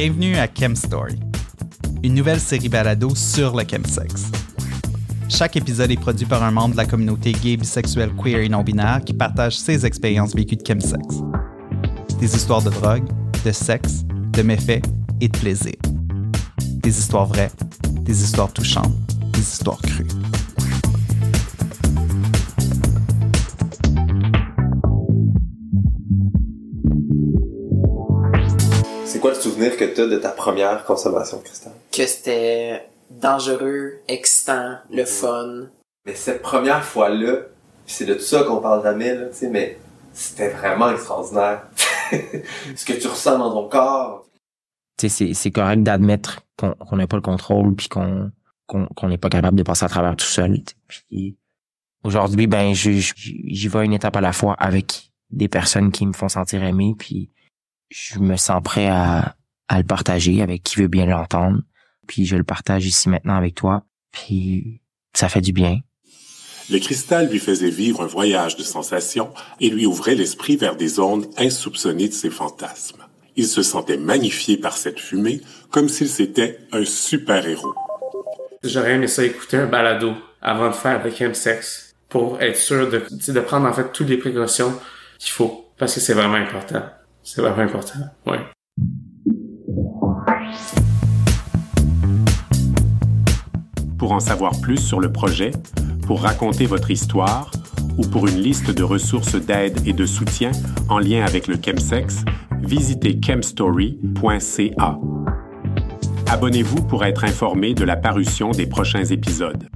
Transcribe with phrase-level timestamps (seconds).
[0.00, 1.18] Bienvenue à Chem Story,
[2.04, 4.30] une nouvelle série balado sur le chemsex.
[5.28, 9.00] Chaque épisode est produit par un membre de la communauté gay, bisexuelle, queer et non-binaire
[9.04, 11.16] qui partage ses expériences vécues de chemsex.
[12.20, 13.08] Des histoires de drogue,
[13.44, 14.04] de sexe,
[14.34, 14.86] de méfaits
[15.20, 15.74] et de plaisir.
[16.60, 17.50] Des histoires vraies,
[18.02, 18.94] des histoires touchantes,
[19.32, 20.06] des histoires crues.
[29.08, 31.72] C'est quoi le souvenir que tu as de ta première consommation de cristal?
[31.90, 35.68] que c'était dangereux, excitant, le fun.
[36.04, 37.46] Mais cette première fois-là,
[37.86, 39.78] c'est de tout ça qu'on parle jamais, là, tu sais, mais
[40.12, 41.68] c'était vraiment extraordinaire.
[42.76, 44.26] Ce que tu ressens dans ton corps.
[44.98, 48.30] Tu sais, c'est, c'est correct d'admettre qu'on n'a pas le contrôle puis qu'on
[49.04, 50.60] n'est pas capable de passer à travers tout seul.
[52.04, 56.28] aujourd'hui, ben j'y vais une étape à la fois avec des personnes qui me font
[56.28, 57.30] sentir aimé, puis
[57.90, 59.36] je me sens prêt à,
[59.68, 61.60] à le partager avec qui veut bien l'entendre.
[62.06, 63.84] Puis je le partage ici maintenant avec toi.
[64.12, 64.80] Puis
[65.14, 65.80] ça fait du bien.
[66.70, 70.88] Le cristal lui faisait vivre un voyage de sensations et lui ouvrait l'esprit vers des
[70.88, 73.04] zones insoupçonnées de ses fantasmes.
[73.36, 75.40] Il se sentait magnifié par cette fumée
[75.70, 77.74] comme s'il s'était un super-héros.
[78.64, 80.12] J'aurais aimé ça écouter un balado
[80.42, 84.78] avant de faire le chemsex pour être sûr de prendre en fait toutes les précautions
[85.18, 86.82] qu'il faut parce que c'est vraiment important.
[87.30, 87.98] C'est important.
[93.98, 95.50] Pour en savoir plus sur le projet,
[96.06, 97.50] pour raconter votre histoire
[97.98, 100.52] ou pour une liste de ressources d'aide et de soutien
[100.88, 102.24] en lien avec le chemsex,
[102.62, 104.98] visitez chemstory.ca.
[106.30, 109.68] Abonnez-vous pour être informé de la parution des prochains épisodes.